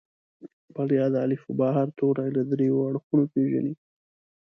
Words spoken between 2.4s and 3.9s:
دريو اړخونو پېژني.